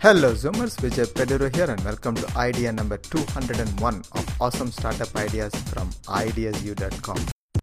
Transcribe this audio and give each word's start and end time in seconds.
Hello 0.00 0.32
Zoomers, 0.32 0.76
Vijay 0.76 1.06
Peduru 1.06 1.52
here 1.52 1.68
and 1.68 1.84
welcome 1.84 2.14
to 2.14 2.38
idea 2.38 2.70
number 2.70 2.96
201 2.98 3.96
of 4.12 4.40
awesome 4.40 4.70
startup 4.70 5.16
ideas 5.16 5.52
from 5.70 5.90
ideasu.com. 6.06 7.16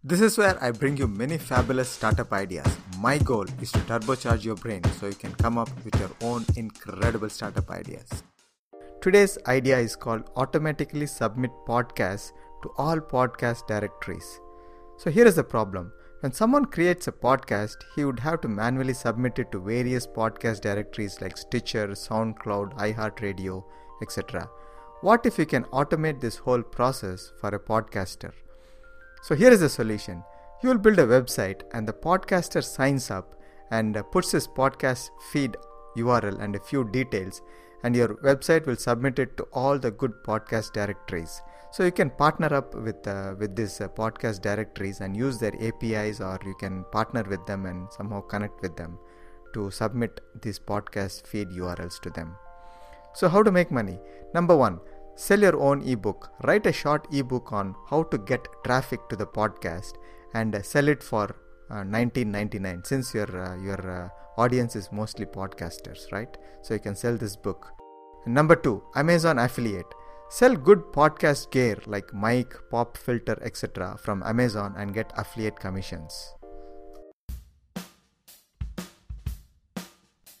This 0.04 0.20
is 0.20 0.36
where 0.36 0.62
I 0.62 0.70
bring 0.70 0.98
you 0.98 1.08
many 1.08 1.38
fabulous 1.38 1.88
startup 1.88 2.34
ideas. 2.34 2.66
My 2.98 3.16
goal 3.16 3.46
is 3.62 3.72
to 3.72 3.78
turbocharge 3.78 4.44
your 4.44 4.56
brain 4.56 4.82
so 5.00 5.06
you 5.06 5.14
can 5.14 5.32
come 5.36 5.56
up 5.56 5.70
with 5.82 5.98
your 5.98 6.10
own 6.20 6.44
incredible 6.56 7.30
startup 7.30 7.70
ideas. 7.70 8.22
Today's 9.00 9.38
idea 9.46 9.78
is 9.78 9.96
called 9.96 10.28
automatically 10.36 11.06
submit 11.06 11.52
podcasts 11.66 12.32
to 12.64 12.70
all 12.76 13.00
podcast 13.00 13.66
directories. 13.66 14.40
So 14.98 15.10
here 15.10 15.24
is 15.26 15.36
the 15.36 15.44
problem. 15.44 15.90
When 16.20 16.32
someone 16.32 16.64
creates 16.64 17.08
a 17.08 17.12
podcast, 17.12 17.76
he 17.94 18.04
would 18.04 18.20
have 18.20 18.40
to 18.40 18.48
manually 18.48 18.94
submit 18.94 19.38
it 19.38 19.52
to 19.52 19.60
various 19.60 20.06
podcast 20.06 20.62
directories 20.62 21.20
like 21.20 21.36
Stitcher, 21.36 21.88
SoundCloud, 21.88 22.72
iHeartRadio, 22.78 23.62
etc. 24.00 24.48
What 25.02 25.26
if 25.26 25.38
you 25.38 25.44
can 25.44 25.64
automate 25.64 26.20
this 26.20 26.36
whole 26.36 26.62
process 26.62 27.32
for 27.38 27.50
a 27.50 27.60
podcaster? 27.60 28.32
So 29.22 29.34
here 29.34 29.50
is 29.50 29.60
the 29.60 29.68
solution. 29.68 30.24
You 30.62 30.70
will 30.70 30.78
build 30.78 30.98
a 30.98 31.06
website 31.06 31.60
and 31.72 31.86
the 31.86 31.92
podcaster 31.92 32.64
signs 32.64 33.10
up 33.10 33.34
and 33.70 34.02
puts 34.10 34.30
his 34.30 34.48
podcast 34.48 35.10
feed 35.30 35.54
URL 35.96 36.40
and 36.40 36.54
a 36.54 36.60
few 36.60 36.84
details 36.84 37.42
and 37.82 37.94
your 37.94 38.14
website 38.28 38.66
will 38.66 38.76
submit 38.76 39.18
it 39.18 39.36
to 39.36 39.44
all 39.52 39.78
the 39.78 39.90
good 39.90 40.12
podcast 40.24 40.72
directories. 40.72 41.40
So 41.70 41.84
you 41.84 41.92
can 41.92 42.10
partner 42.10 42.52
up 42.54 42.74
with 42.74 43.06
uh, 43.06 43.34
with 43.38 43.54
these 43.54 43.80
uh, 43.80 43.88
podcast 43.88 44.40
directories 44.40 45.00
and 45.00 45.16
use 45.16 45.38
their 45.38 45.54
apis 45.68 46.20
or 46.20 46.38
you 46.44 46.54
can 46.54 46.84
partner 46.90 47.22
with 47.22 47.44
them 47.46 47.66
and 47.66 47.92
somehow 47.92 48.20
connect 48.22 48.62
with 48.62 48.76
them 48.76 48.98
to 49.54 49.70
submit 49.70 50.20
these 50.42 50.58
podcast 50.58 51.26
feed 51.26 51.48
urls 51.48 52.00
to 52.00 52.10
them. 52.10 52.36
So 53.14 53.28
how 53.28 53.42
to 53.42 53.52
make 53.52 53.70
money? 53.70 53.98
Number 54.34 54.56
1 54.56 54.80
sell 55.16 55.40
your 55.40 55.58
own 55.58 55.82
ebook. 55.82 56.30
Write 56.44 56.66
a 56.66 56.72
short 56.72 57.06
ebook 57.12 57.52
on 57.52 57.74
how 57.90 58.02
to 58.04 58.18
get 58.18 58.48
traffic 58.64 59.08
to 59.08 59.16
the 59.16 59.26
podcast 59.26 59.94
and 60.34 60.54
uh, 60.54 60.62
sell 60.62 60.88
it 60.88 61.02
for 61.02 61.34
1999 61.68 62.78
uh, 62.78 62.82
since 62.84 63.14
your 63.14 63.30
uh, 63.44 63.56
your 63.56 63.80
uh, 63.90 64.08
audience 64.40 64.76
is 64.76 64.90
mostly 64.92 65.26
podcasters 65.26 66.10
right 66.12 66.36
so 66.62 66.74
you 66.74 66.80
can 66.80 66.94
sell 66.94 67.16
this 67.16 67.36
book 67.36 67.72
number 68.26 68.56
2 68.56 68.82
amazon 68.96 69.38
affiliate 69.38 69.94
Sell 70.28 70.56
good 70.56 70.80
podcast 70.92 71.52
gear 71.52 71.78
like 71.86 72.12
mic, 72.12 72.52
pop 72.68 72.96
filter, 72.96 73.38
etc. 73.42 73.96
from 73.96 74.24
Amazon 74.24 74.74
and 74.76 74.92
get 74.92 75.12
affiliate 75.16 75.58
commissions. 75.60 76.34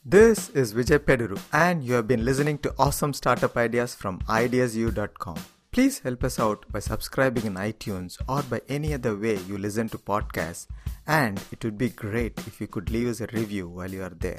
This 0.04 0.50
is 0.50 0.74
Vijay 0.74 0.98
Peduru, 0.98 1.38
and 1.52 1.84
you 1.84 1.94
have 1.94 2.08
been 2.08 2.24
listening 2.24 2.58
to 2.58 2.74
awesome 2.78 3.12
startup 3.12 3.56
ideas 3.56 3.94
from 3.94 4.18
ideasu.com. 4.22 5.36
Please 5.76 5.98
help 5.98 6.24
us 6.24 6.40
out 6.40 6.64
by 6.72 6.78
subscribing 6.78 7.44
in 7.44 7.52
iTunes 7.56 8.16
or 8.26 8.42
by 8.44 8.62
any 8.66 8.94
other 8.94 9.14
way 9.14 9.34
you 9.46 9.58
listen 9.58 9.90
to 9.90 9.98
podcasts, 9.98 10.68
and 11.06 11.38
it 11.52 11.62
would 11.62 11.76
be 11.76 11.90
great 11.90 12.38
if 12.46 12.62
you 12.62 12.66
could 12.66 12.88
leave 12.90 13.08
us 13.08 13.20
a 13.20 13.26
review 13.26 13.68
while 13.68 13.90
you 13.90 14.02
are 14.02 14.16
there. 14.18 14.38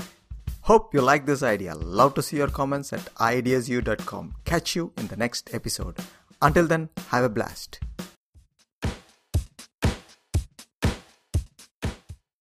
Hope 0.61 0.95
you 0.95 1.01
like 1.01 1.27
this 1.27 1.43
idea. 1.43 1.75
Love 1.75 2.15
to 2.15 2.23
see 2.23 2.37
your 2.37 2.47
comments 2.47 2.91
at 2.91 3.05
ideasu.com. 3.17 4.33
Catch 4.45 4.75
you 4.75 4.91
in 4.97 5.09
the 5.09 5.15
next 5.15 5.53
episode. 5.53 5.99
Until 6.41 6.65
then, 6.65 6.89
have 7.09 7.25
a 7.25 7.29
blast. 7.29 7.81